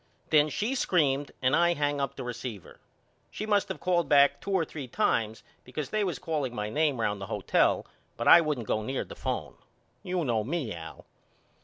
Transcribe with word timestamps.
Then 0.31 0.49
she 0.49 0.73
screamed 0.73 1.31
and 1.43 1.55
I 1.55 1.75
hangup 1.75 2.15
the 2.15 2.23
receiver. 2.23 2.79
She 3.29 3.45
must 3.45 3.69
of 3.69 3.79
called 3.79 4.09
back 4.09 4.41
two 4.41 4.49
or 4.49 4.65
three 4.65 4.87
times 4.87 5.43
because 5.63 5.91
they 5.91 6.03
was 6.03 6.17
calling 6.17 6.55
my 6.55 6.71
name 6.71 6.99
round 6.99 7.21
the 7.21 7.27
hotel 7.27 7.85
but 8.17 8.27
I 8.27 8.41
wouldn't 8.41 8.65
go 8.65 8.81
near 8.81 9.05
the 9.05 9.15
phone. 9.15 9.53
You 10.01 10.25
know 10.25 10.43
me 10.43 10.73
Al. 10.73 11.05